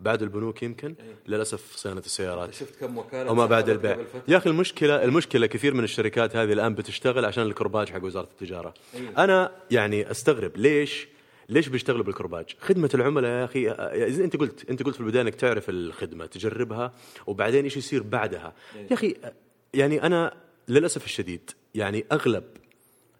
[0.00, 0.94] بعد البنوك يمكن
[1.28, 2.54] للأسف صيانة السيارات.
[2.54, 3.98] شفت كم وكالة وما بعد البيع؟
[4.28, 8.74] يا أخي المشكلة المشكلة كثير من الشركات هذه الآن بتشتغل عشان الكرباج حق وزارة التجارة.
[8.94, 9.24] أيوة.
[9.24, 11.08] أنا يعني أستغرب ليش
[11.48, 15.34] ليش بيشتغلوا بالكرباج؟ خدمة العملاء يا أخي إذا أنت قلت أنت قلت في البداية إنك
[15.34, 16.92] تعرف الخدمة تجربها
[17.26, 19.14] وبعدين إيش يصير بعدها؟ يا أخي
[19.74, 20.36] يعني أنا
[20.68, 22.44] للأسف الشديد يعني أغلب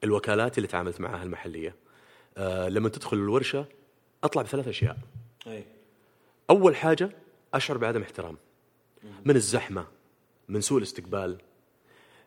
[0.04, 1.74] الوكالات اللي تعاملت معها المحلية
[2.38, 3.64] آه لما تدخل الورشة
[4.24, 4.96] أطلع بثلاث أشياء.
[5.46, 5.64] أي.
[6.50, 7.10] أول حاجة
[7.54, 8.36] أشعر بعدم احترام.
[9.24, 9.86] من الزحمة
[10.48, 11.36] من سوء الاستقبال.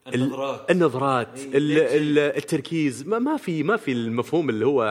[0.07, 0.71] ال- النظرات.
[0.71, 3.07] النظرات إيه، ال- ليش؟ ال- التركيز.
[3.07, 4.83] ما, ما في ما في المفهوم اللي هو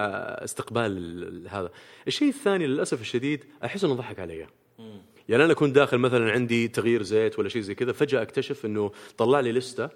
[0.45, 1.71] استقبال ال- هذا.
[2.09, 4.47] الشيء الثاني للأسف الشديد أحس إنه ضحك علي.
[5.29, 8.91] يعني أنا كنت داخل مثلا عندي تغيير زيت ولا شيء زي كذا فجأة أكتشف إنه
[9.19, 9.89] طلع لي لستة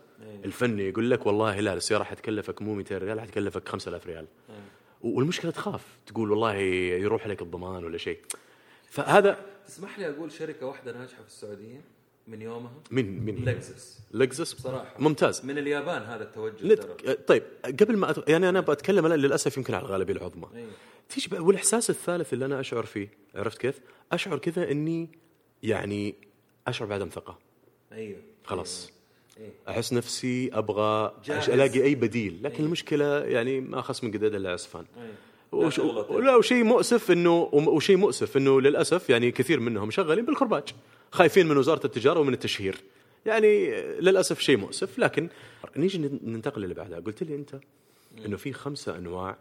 [0.45, 4.27] الفني يقول لك والله لا السيارة حتكلفك مو 200 ريال حتكلفك 5000 ريال.
[5.05, 8.19] والمشكلة تخاف تقول والله يروح عليك الضمان ولا شيء.
[8.91, 11.81] فهذا تسمح لي أقول شركة واحدة ناجحة في السعودية
[12.27, 15.45] من يومها من من؟ لكزس لكزس بصراحه ممتاز.
[15.47, 17.11] من اليابان هذا التوجه نت...
[17.27, 17.43] طيب
[17.81, 18.29] قبل ما أت...
[18.29, 20.49] يعني أنا بتكلم الان للأسف يمكن على الغالبيه العظمى.
[20.55, 20.71] أيوة.
[21.09, 23.81] تيجي بقى والإحساس الثالث اللي أنا أشعر فيه عرفت كيف؟
[24.13, 25.09] أشعر كذا إني
[25.63, 26.15] يعني
[26.67, 27.39] أشعر بعدم ثقة.
[27.93, 28.19] أيوه.
[28.45, 28.87] خلاص.
[28.87, 28.94] إيه.
[29.69, 34.85] أحس نفسي أبغى ألاقي أي بديل لكن المشكلة يعني ما خص من قداد إلا عصفان
[34.97, 35.15] أيوة.
[35.53, 35.81] لا وش...
[36.11, 40.65] لا وشيء مؤسف انه وشيء مؤسف إنه للأسف يعني كثير منهم شغالين بالكرباج
[41.13, 42.77] خايفين من وزارة التجارة ومن التشهير.
[43.27, 43.71] يعني
[44.01, 45.29] للأسف شيء مؤسف لكن
[45.77, 47.01] نيجي ننتقل للي بعدها.
[47.01, 47.61] قلت لي أنت
[48.27, 49.37] إنه في خمسة أنواع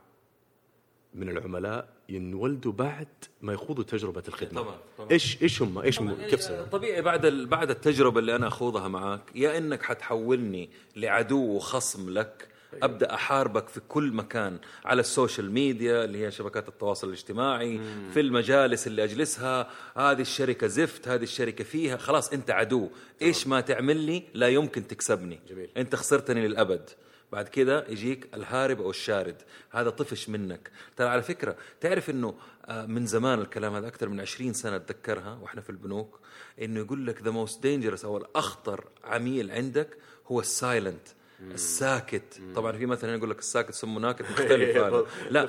[1.15, 3.07] من العملاء ينولدوا بعد
[3.41, 4.61] ما يخوضوا تجربة الخدمة.
[4.61, 5.11] طبعاً، طبعاً.
[5.11, 9.21] إيش إيش هم إيش هم؟ كيف سووا؟ طبيعي بعد بعد التجربة اللي أنا أخوضها معك
[9.35, 12.47] يا إنك حتحولني لعدو وخصم لك
[12.83, 17.79] أبدأ أحاربك في كل مكان على ال social media اللي هي شبكات التواصل الاجتماعي
[18.13, 22.89] في المجالس اللي أجلسها هذه الشركة زفت هذه الشركة فيها خلاص أنت عدو.
[23.21, 25.39] إيش ما تعمل لي لا يمكن تكسبني.
[25.49, 25.69] جميل.
[25.77, 26.89] أنت خسرتني للأبد.
[27.33, 29.41] بعد كده يجيك الهارب أو الشارد.
[29.71, 30.71] هذا طفش منك.
[30.97, 35.39] ترى على فكرة تعرف إنه آه، من زمان الكلام هذا أكثر من 20 سنة أتذكرها
[35.41, 36.19] وإحنا في البنوك
[36.61, 41.07] إنه يقول لك the most dangerous أو الأخطر عميل عندك هو ال silent
[41.51, 42.41] الساكت.
[42.55, 45.05] طبعا في مثلا يقول لك الساكت سمه ناكت مختلف هذا.
[45.29, 45.47] لا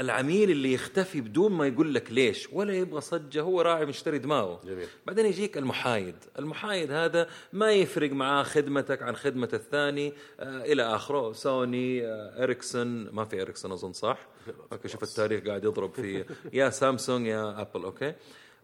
[0.00, 4.60] العميل اللي يختفي بدون ما يقول لك ليش ولا يبغى صجة هو راعي مشتري دماغه.
[4.66, 4.86] جميل.
[5.06, 6.14] بعدين يجيك المحايد.
[6.38, 11.32] المحايد هذا ما يفرق معاه خدمتك عن خدمة الثاني آه إلى آخره.
[11.32, 13.10] سوني آه إريكسون.
[13.10, 14.18] ما في إريكسون أظن صح؟
[14.72, 18.14] أوكي شوف التاريخ قاعد يضرب في يا سامسونج يا آبل أوكي؟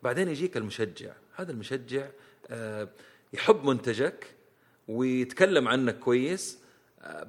[0.02, 1.12] بعدين يجيك المشجع.
[1.34, 2.06] هذا المشجع
[2.50, 2.88] آه
[3.32, 4.26] يحب منتجك
[4.88, 6.58] ويتكلم عنك كويس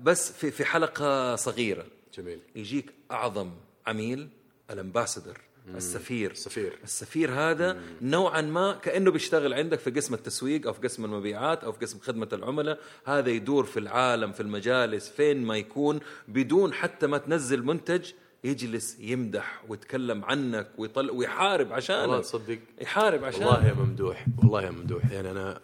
[0.03, 1.85] بس في في حلقة صغيرة.
[2.17, 2.39] جميل.
[2.55, 3.51] يجيك أعظم
[3.87, 4.27] عميل
[4.71, 5.37] الامباسدر
[5.75, 6.31] السفير.
[6.31, 6.77] السفير.
[6.83, 11.71] السفير هذا نوعا ما كأنه بيشتغل عندك في قسم التسويق أو في قسم المبيعات أو
[11.71, 12.79] في قسم خدمة العملاء.
[13.05, 18.11] هذا يدور في العالم في المجالس فين ما يكون بدون حتى ما تنزل منتج
[18.43, 22.59] يجلس يمدح ويتكلم عنك ويطل ويحارب والله عشانك تصدق.
[22.81, 23.45] يحارب عشانك.
[23.45, 25.11] والله يا ممدوح والله يا ممدوح.
[25.11, 25.61] يعني أنا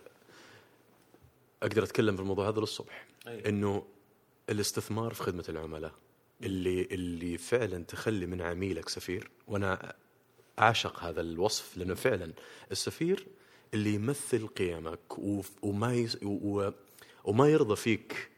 [1.63, 3.05] أقدر أتكلم في الموضوع هذا للصبح.
[3.27, 3.49] أي.
[3.49, 3.83] إنه
[4.49, 5.91] الاستثمار في خدمة العملاء
[6.43, 9.95] اللي اللي فعلا تخلي من عميلك سفير وأنا
[10.59, 12.31] أعشق هذا الوصف لأنه فعلا
[12.71, 13.25] السفير
[13.73, 14.99] اللي يمثل قيمك
[15.61, 16.69] وما يس و-
[17.23, 18.29] وما يرضى فيك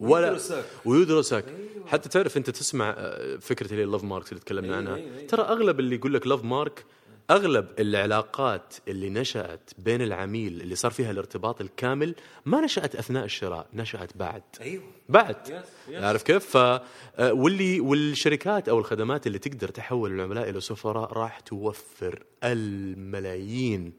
[0.00, 0.64] ولا ويدرسك.
[0.84, 1.44] ويدرسك.
[1.86, 5.26] حتى تعرف أنت تسمع آه، فكرة اللي اللوف مارك اللي تكلمنا عنها.
[5.28, 6.84] ترى أغلب اللي يقول لك لوف مارك
[7.30, 12.14] أغلب العلاقات اللي نشأت بين العميل اللي صار فيها الارتباط الكامل
[12.44, 14.42] ما نشأت أثناء الشراء نشأت بعد.
[14.60, 14.82] أيوه.
[15.08, 15.36] بعد.
[15.46, 15.94] Yes, yes.
[15.94, 16.82] عارف كيف؟ ف آه،
[17.32, 23.92] واللي والشركات أو الخدمات اللي تقدر تحول العملاء إلى سفراء راح توفر الملايين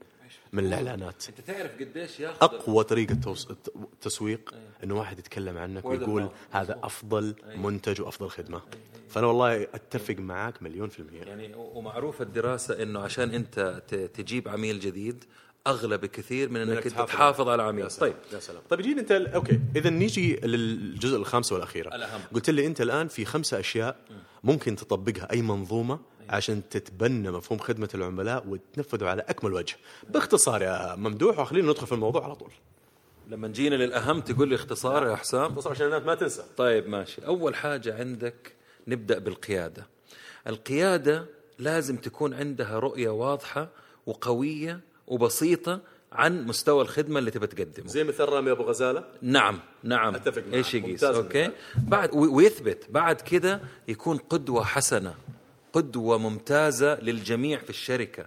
[0.54, 1.24] من الإعلانات.
[1.30, 3.48] أنت تعرف قديش ياخذ أقوى طريقة توص...
[4.02, 6.30] تسويق إنه واحد يتكلم عنك ويقول.
[6.52, 8.62] هذا أفضل منتج وأفضل خدمة.
[9.12, 11.22] فأنا والله أتفق معاك مليون في المية.
[11.22, 15.24] يعني ومعروف الدراسة إنه عشان أنت تجيب عميل جديد
[15.68, 17.92] أغلى بكثير من إنك, انت تحافظ على عميل.
[17.92, 18.16] طيب.
[18.34, 18.62] يا سلام.
[18.70, 22.22] طيب جينا أنت أوكي إذا نيجي للجزء الخامس والاخيره الأهم.
[22.34, 23.96] قلت لي أنت الآن في خمسه أشياء
[24.44, 29.76] ممكن تطبقها أي منظومة عشان تتبنى مفهوم خدمة العملاء وتنفذه على أكمل وجه.
[30.10, 32.52] باختصار يا ممدوح وخلينا ندخل في الموضوع على طول.
[33.28, 35.48] لما جينا للأهم تقول لي اختصار يا حسام.
[35.48, 36.44] باختصار عشان الناس ما تنسى.
[36.58, 37.26] طيب ماشي.
[37.26, 39.88] أول حاجة عندك نبدأ بالقيادة.
[40.48, 41.26] القيادة
[41.60, 43.70] لازم تكون عندها رؤية واضحة
[44.06, 47.88] وقوية وبسيطة عن مستوى الخدمة اللي تبى تقدمه.
[47.88, 50.16] زي مثل رامي أبو غزالة؟ نعم نعم.
[50.16, 50.54] أتفق معك.
[50.54, 51.50] إيش يقيس؟ أوكي.
[51.88, 55.16] بعد ويثبت بعد كده يكون قدوة حسنة
[55.74, 58.26] قدوة ممتازة للجميع في الشركة.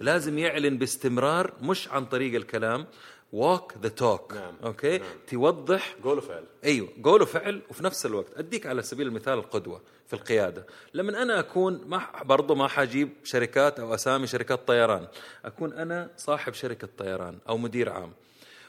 [0.00, 2.86] لازم يعلن باستمرار مش عن طريق الكلام
[3.34, 4.34] walk the talk.
[4.34, 4.54] نعم.
[4.64, 5.96] أوكي توضح.
[6.04, 6.44] قول وفعل.
[6.64, 6.88] أيوه.
[7.04, 8.32] قول وفعل وفي نفس الوقت.
[8.36, 10.66] أديك على سبيل المثال القدوة في القيادة.
[10.94, 15.08] لما أنا أكون ما برضه ما حجيب شركات أو أسامي شركات طيران.
[15.44, 18.12] أكون أنا صاحب شركة طيران أو مدير عام.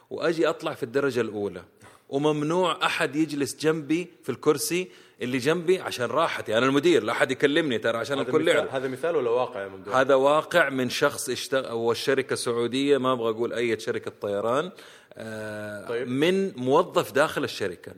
[0.10, 1.64] وأجي أطلع في الدرجة الأولى.
[2.10, 4.92] وممنوع أحد يجلس جنبي في الكرسي
[5.22, 6.58] اللي جنبي عشان راحتي.
[6.58, 8.74] أنا المدير لا أحد يكلمني ترى عشان الكل يعرف.
[8.74, 13.14] هذا مثال ولا واقع يا ممدوح؟ هذا واقع من شخص اشتغل هو الشركة سعوديه ما
[13.14, 14.72] أبغى أقول أي شركة طيران.
[15.14, 16.08] آه طيب.
[16.08, 17.92] من موظف داخل الشركة.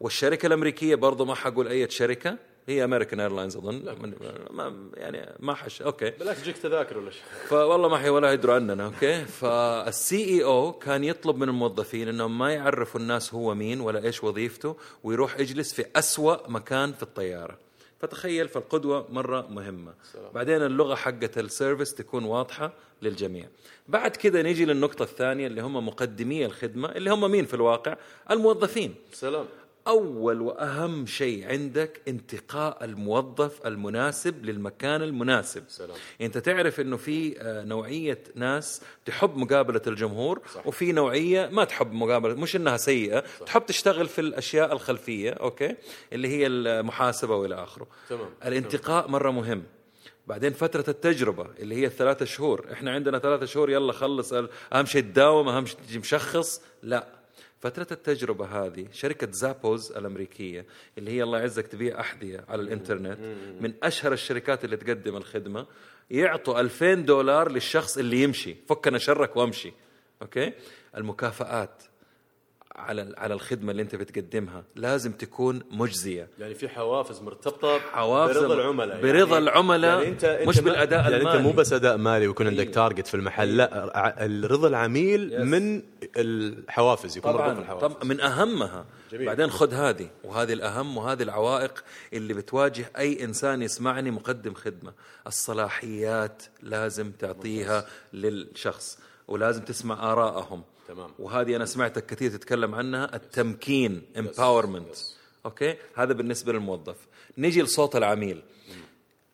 [0.00, 2.36] والشركة الأمريكية برضو ما حقول أي شركة.
[2.70, 3.96] هي American Airlines أظن.
[4.50, 5.82] ما يعني ما حش.
[5.82, 6.10] أوكي.
[6.10, 7.22] بالعكس تجيك تذاكر ولا شيء.
[7.50, 9.24] فوالله ما حي ولا يدروا عننا أوكي.
[9.24, 14.76] فال CEO كان يطلب من الموظفين انهم ما يعرفوا الناس هو مين ولا إيش وظيفته
[15.04, 17.58] ويروح يجلس في أسوأ مكان في الطيارة.
[18.00, 19.94] فتخيل فالقدوة مرة مهمة.
[20.12, 20.32] سلام.
[20.34, 23.48] بعدين اللغة حقت ال service تكون واضحة للجميع.
[23.88, 27.96] بعد كده نيجي للنقطة الثانية اللي هم مقدمي الخدمة اللي هم مين في الواقع؟
[28.30, 28.94] الموظفين.
[29.12, 29.46] سلام.
[29.86, 35.96] أول وأهم شيء عندك انتقاء الموظف المناسب للمكان المناسب سلام.
[36.20, 40.66] أنت تعرف إنه في آه، نوعية ناس تحب مقابلة الجمهور صح.
[40.66, 43.46] وفي نوعية ما تحب مقابلة مش إنها سيئة صح.
[43.46, 45.74] تحب تشتغل في الأشياء الخلفية أوكي
[46.12, 48.30] اللي هي المحاسبة وإلى آخره تمام.
[48.46, 49.62] الانتقاء مرة مهم
[50.26, 54.32] بعدين فترة التجربة اللي هي الثلاثة شهور إحنا عندنا ثلاثة شهور يلا خلص
[54.72, 57.19] أهم شيء تداوم أهم شيء تجي مشخص لا
[57.60, 60.66] فترة التجربة هذه شركة زابوس الأمريكية
[60.98, 63.18] اللي هي الله يعزك تبيع أحذية على الإنترنت
[63.60, 65.66] من أشهر الشركات اللي تقدم الخدمة
[66.10, 69.72] يعطوا 2000 دولار للشخص اللي يمشي فكنا شرك وامشي
[70.22, 70.52] أوكي؟
[70.96, 71.82] المكافآت.
[72.80, 74.64] على على الخدمة اللي أنت بتقدمها.
[74.76, 76.28] لازم تكون مجزية.
[76.38, 79.02] يعني في حوافز مرتبطة حوافز برضا العملاء.
[79.02, 81.36] برضا العملاء، انت انت مش ما- بالأداء يعني المالي.
[81.38, 82.72] انت مو بس أداء مالي ويكون عندك أيوه.
[82.72, 84.14] target في المحل لا
[84.44, 85.40] رضا العميل Yes.
[85.40, 85.82] من
[86.16, 87.54] الحوافز يكون طبعا.
[87.54, 87.86] بالحوافز.
[87.94, 88.84] طبعا من أهمها.
[89.12, 89.26] جميل.
[89.26, 94.92] بعدين خذ هذه وهذه الأهم وهذه العوائق اللي بتواجه أي إنسان يسمعني مقدم خدمة.
[95.26, 101.10] الصلاحيات لازم تعطيها للشخص ولازم تسمع ارائهم تمام.
[101.18, 104.98] وهذه أنا سمعتك كثير تتكلم عنها التمكين empowerment.
[105.46, 106.96] أوكي؟ هذا بالنسبة للموظف.
[107.38, 108.42] نيجي لصوت العميل.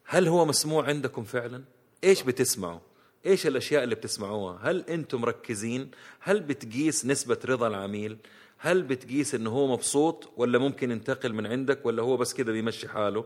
[0.05, 1.65] هل هو مسموع عندكم فعلا؟
[2.05, 2.79] إيش بتسمعوا؟
[3.27, 5.91] إيش الأشياء اللي بتسمعوها؟ هل أنتم مركزين؟
[6.21, 8.17] هل بتقيس نسبة رضا العميل؟
[8.59, 12.89] هل بتقيس إنه هو مبسوط ولا ممكن ينتقل من عندك ولا هو بس كذا بيمشي
[12.89, 13.25] حاله؟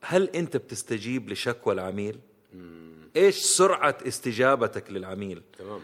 [0.00, 2.18] هل أنت بتستجيب لشكوى العميل؟
[3.16, 5.80] إيش سرعة استجابتك للعميل؟ تمام.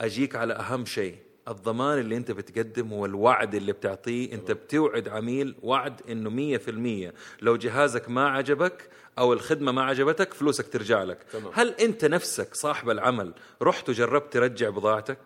[0.00, 1.16] أجيك على أهم شيء.
[1.48, 6.70] الضمان اللي أنت بتقدم هو الوعد اللي بتعطيه أنت بتوعد عميل وعد إنه مية في
[6.70, 11.18] المية لو جهازك ما عجبك أو الخدمة ما عجبتك فلوسك ترجع لك.
[11.32, 11.52] تمام.
[11.54, 13.32] هل أنت نفسك صاحب العمل
[13.62, 15.18] رحت وجربت ترجع بضاعتك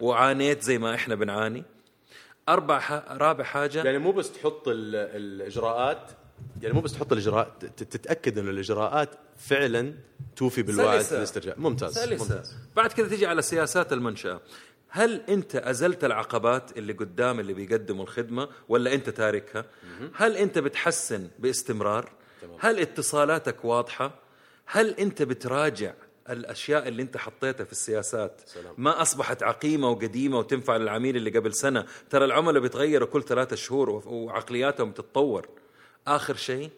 [0.00, 1.62] وعانيت زي ما إحنا بنعاني؟
[2.48, 2.92] أربع ح...
[3.10, 6.10] رابع حاجة يعني مو بس تحط ال- الإجراءات
[6.62, 9.94] يعني مو بس تحط الاجراءات ت- تتأكد ان الإجراءات فعلا
[10.36, 11.18] توفي بالوعد سلسة.
[11.18, 12.24] الاسترجاع ممتاز سلسة.
[12.24, 12.54] ممتاز.
[12.76, 14.40] بعد كده تيجي على سياسات المنشأة.
[14.88, 19.64] هل أنت أزلت العقبات اللي قدام اللي بيقدموا الخدمة ولا أنت تاركها؟
[20.14, 22.12] هل أنت بتحسن باستمرار؟
[22.58, 24.14] هل اتصالاتك واضحة؟
[24.66, 25.92] هل أنت بتراجع
[26.30, 28.74] الأشياء اللي أنت حطيتها في السياسات؟ سلام.
[28.78, 31.86] ما أصبحت عقيمة وقديمة وتنفع للعميل اللي قبل سنة.
[32.10, 35.48] ترى العملاء بيتغيروا كل ثلاثة شهور وعقلياتهم بتتطور
[36.06, 36.70] آخر شيء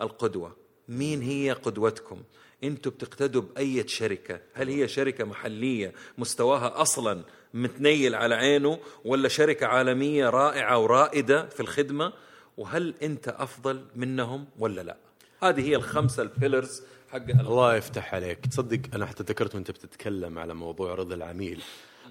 [0.00, 0.56] القدوة.
[0.88, 2.22] مين هي قدوتكم؟
[2.64, 7.22] أنتم بتقتدوا بأي شركة؟ هل هي شركة محلية مستواها أصلا
[7.54, 12.12] متنيل على عينه ولا شركة عالمية رائعة ورائدة في الخدمة؟
[12.56, 14.96] وهل انت أفضل منهم ولا لا؟
[15.42, 18.46] هذه هي الخمسة البيلرز حق الله يفتح عليك.
[18.46, 21.62] تصدق أنا حتى ذكرت وأنت بتتكلم على موضوع رضا العميل.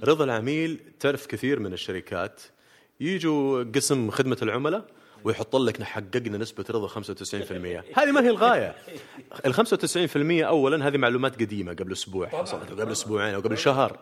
[0.03, 2.41] رضا العميل تعرف كثير من الشركات.
[2.99, 4.85] يجوا قسم خدمة العملاء
[5.23, 6.93] ويحط لك حققنا نسبة رضا 95%
[7.99, 8.75] هذه ما هي الغاية.
[9.45, 9.57] ال 95%
[10.45, 13.99] أولا هذه معلومات قديمة قبل أسبوع حصلت قبل أسبوعين أو قبل شهر.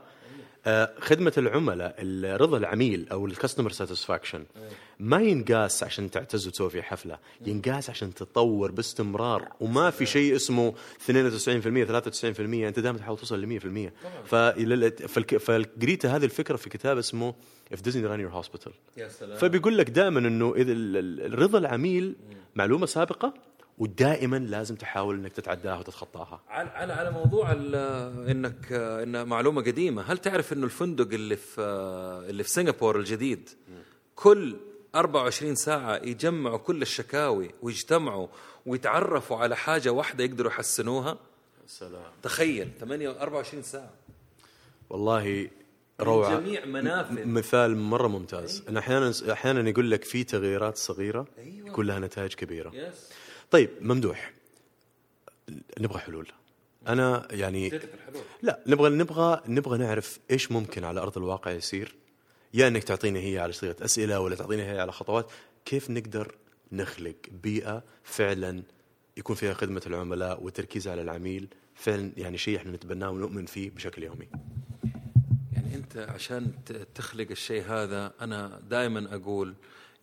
[0.65, 1.95] آه، خدمة العملاء
[2.41, 4.43] رضا العميل أو الكاستمر ساتسفاكشن
[4.99, 10.73] ما ينقاس عشان تعتز وتسوي في حفلة ينقاس عشان تطور باستمرار وما في شيء اسمه
[11.05, 13.59] 92% 93% أنت دائما تحاول توصل ل
[14.25, 14.27] 100%
[15.37, 17.33] فقريت هذه الفكرة في كتاب اسمه
[17.73, 18.71] If Disney Ran Your Hospital.
[18.97, 19.37] يا سلام.
[19.37, 20.73] فبيقول لك دائما إنه إذا
[21.35, 22.15] رضا العميل
[22.55, 23.33] معلومة سابقة
[23.79, 26.41] ودائما لازم تحاول إنك تتعداها وتتخطاها.
[26.49, 27.51] على على موضوع
[28.31, 31.61] إنك إن معلومة قديمة هل تعرف إنه الفندق اللي في
[32.29, 33.49] اللي في سنغافور الجديد
[34.15, 34.55] كل
[34.95, 38.27] 24 ساعة يجمعوا كل الشكاوي ويجتمعوا
[38.65, 41.17] ويتعرفوا على حاجة واحدة يقدروا يحسنوها؟
[41.67, 42.01] سلام.
[42.23, 43.91] تخيل 8 24 ساعة.
[44.89, 45.49] والله
[46.01, 46.39] روعة.
[46.39, 47.27] جميع منافذ.
[47.27, 48.63] مثال مرة ممتاز.
[48.67, 48.79] أيوة.
[48.79, 51.67] أحيانا أحيانا يقول لك في تغييرات صغيرة أيوة.
[51.67, 52.71] يكون لها نتائج كبيرة.
[52.75, 53.09] يس.
[53.51, 54.33] طيب ممدوح.
[55.79, 56.27] نبغى حلول.
[56.87, 57.79] أنا يعني
[58.41, 61.95] لا نبغى نبغى نبغى نعرف إيش ممكن على أرض الواقع يصير.
[62.53, 65.31] يا إنك تعطينا هي على صيغة أسئلة ولا تعطينا هي على خطوات.
[65.65, 66.35] كيف نقدر
[66.71, 68.63] نخلق بيئة فعلا
[69.17, 74.03] يكون فيها خدمة العملاء والتركيز على العميل؟ فعلا يعني شيء إحنا نتبناه ونؤمن فيه بشكل
[74.03, 74.27] يومي.
[75.53, 76.51] يعني أنت عشان
[76.95, 79.55] تخلق الشيء هذا أنا دائما أقول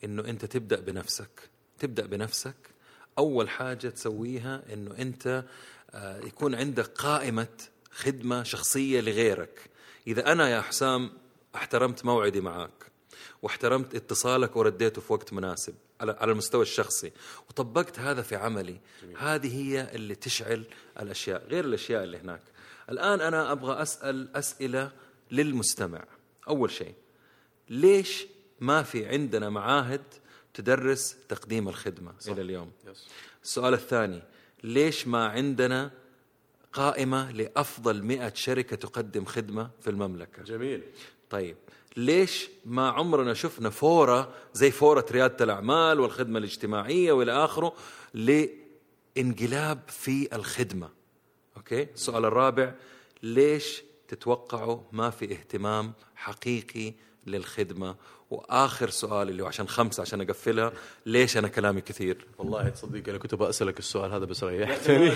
[0.05, 1.51] إنه أنت تبدأ بنفسك.
[1.79, 2.76] تبدأ بنفسك
[3.19, 5.45] أول حاجة تسويها إنه أنت
[5.91, 7.49] آه، يكون عندك قائمة
[7.91, 9.71] خدمة شخصية لغيرك.
[10.07, 11.11] إذا أنا يا حسام
[11.55, 12.87] احترمت موعدي معك
[13.43, 17.13] واحترمت اتصالك ورديته في وقت مناسب على على المستوى الشخصي
[17.49, 19.17] وطبقت هذا في عملي جميل.
[19.19, 20.65] هذه هي اللي تشعل
[21.01, 22.43] الأشياء غير الأشياء اللي هناك.
[22.91, 24.93] الآن أنا أبغى أسأل أسئلة
[25.31, 26.05] للمستمع.
[26.49, 26.95] أول شيء
[27.69, 28.27] ليش
[28.61, 30.03] ما في عندنا معاهد
[30.57, 32.33] تدرس تقديم الخدمة صح.
[32.33, 32.71] إلى اليوم.
[33.45, 34.23] السؤال الثاني
[34.65, 35.91] ليش ما عندنا
[36.73, 40.83] قائمة لأفضل مئة شركة تقدم خدمة في المملكة؟ جميل.
[41.31, 41.57] طيب
[41.97, 47.73] ليش ما عمرنا شفنا فورة زي فورة ريادة الأعمال والخدمة الاجتماعية وإلى آخره
[48.15, 50.91] لإنقلاب في الخدمة؟
[51.57, 52.75] أوكي؟ السؤال الرابع
[53.23, 56.95] ليش تتوقعوا ما في اهتمام حقيقي
[57.27, 57.97] للخدمة
[58.31, 60.73] وآخر سؤال اللي هو عشان خمسة عشان أقفلها
[61.07, 65.13] ليش أنا كلامي كثير؟ والله تصدق أنا كنت بسالك السؤال هذا بس ريحتني.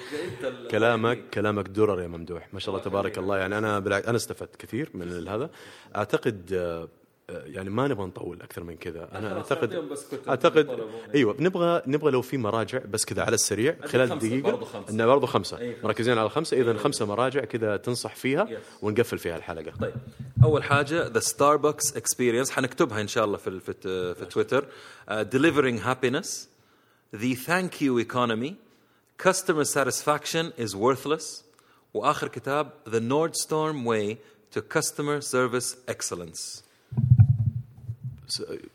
[0.70, 2.48] كلامك كلامك درر يا ممدوح.
[2.52, 3.38] ما شاء الله تبارك الله.
[3.38, 5.50] يعني أنا بالعكس أنا استفدت كثير من هذا.
[5.96, 6.88] أعتقد آه،
[7.28, 9.08] يعني ما نبغى نطول أكثر من كذا.
[9.12, 9.96] أنا اعتقد
[10.28, 14.60] أعتقد أيوه نبغى نبغى لو في مراجع بس كذا على السريع خلال دقيقة.
[14.90, 15.58] إنه برضه خمسة.
[15.58, 16.56] أيه مركزين على خمسة.
[16.56, 18.48] إذا خمسة مراجع كذا تنصح فيها
[18.82, 19.72] ونقفل فيها الحلقة.
[19.80, 19.94] طيب.
[20.44, 23.74] أول حاجة The Starbucks Experience حنكتبها إن شاء الله في في,
[24.14, 24.66] في تويتر
[25.10, 26.48] Delivering Happiness
[27.16, 28.54] The Thank You Economy
[29.18, 31.46] Customer Satisfaction is Worthless.
[31.94, 34.18] وآخر كتاب The Nordstrom Way
[34.52, 36.65] to Customer Service Excellence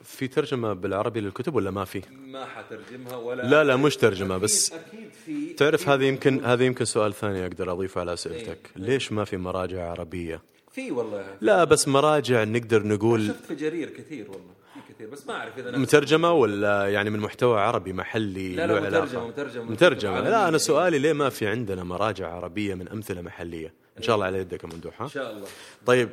[0.04, 4.44] في ترجمة بالعربي للكتب ولا ما في؟ ما حترجمها ولا لا لا مش ترجمة أكيد
[4.44, 8.84] بس أكيد في تعرف هذه يمكن هذا يمكن سؤال ثاني أقدر أضيفه على أسئلتك، إيه.
[8.84, 11.26] ليش ما في مراجع عربية؟ في والله.
[11.42, 15.58] لا بس مراجع نقدر نقول شفت في جرير كثير والله في كثير بس ما أعرف
[15.58, 19.72] إذا مترجمة ولا يعني من محتوى عربي محلي لا لا مترجمة مترجمة.
[19.72, 20.22] مترجمة.
[20.22, 24.26] لا أنا سؤالي ليه ما في عندنا مراجع عربية من أمثلة محلية؟ إن شاء الله
[24.26, 25.48] على يدك يا ممدوح إن شاء الله.
[25.86, 26.10] طيب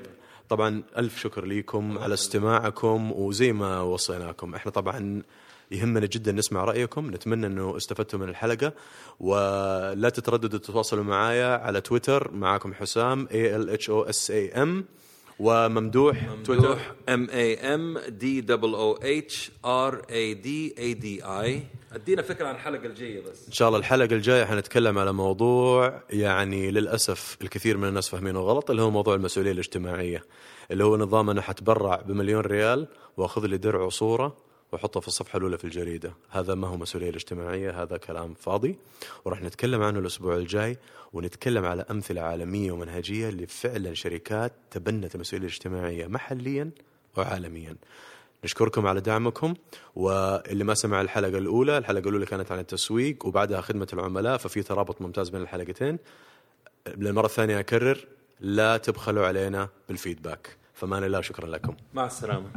[0.49, 4.55] طبعا ألف شكر لكم على استماعكم وزي ما وصيناكم.
[4.55, 5.23] إحنا طبعا
[5.71, 8.73] يهمنا جدا نسمع رأيكم نتمنى إنه استفدتوا من الحلقة.
[9.21, 14.85] ولا تترددوا تتواصلوا معايا على تويتر معاكم حسام A L H O S A M.
[15.39, 18.43] وممدوح ممدوح M A M D
[18.75, 20.49] O H R A D
[20.79, 21.78] A D I.
[21.93, 23.47] أدينا فكرة عن الحلقة الجاية بس.
[23.47, 28.71] إن شاء الله الحلقة الجاية حنتكلم على موضوع يعني للأسف الكثير من الناس فاهمينه غلط
[28.71, 30.25] اللي هو موضوع المسؤولية الاجتماعية
[30.71, 34.37] اللي هو نظام أنا حتبرع بمليون ريال وأخذ لي درع وصورة
[34.73, 36.13] واحطه في الصفحة الأولى في الجريدة.
[36.31, 38.77] هذا ما هو مسؤولية الاجتماعية هذا كلام فاضي.
[39.25, 40.79] وراح نتكلم عنه الأسبوع الجاي
[41.13, 46.71] ونتكلم على أمثلة عالمية ومنهجية اللي فعلا شركات تبنت المسؤوليه الاجتماعيه محليا
[47.17, 47.77] وعالميا.
[48.45, 49.55] نشكركم على دعمكم.
[49.97, 55.03] واللي ما سمع الحلقة الأولى الحلقة الأولى كانت عن التسويق وبعدها خدمة العملاء ففي ترابط
[55.03, 55.99] ممتاز بين الحلقتين.
[56.97, 58.07] للمرة الثانية أكرر
[58.41, 60.57] لا تبخلوا علينا بالفيدباك.
[60.75, 61.75] فمان الله شكرا لكم.
[61.95, 62.51] مع السلامة.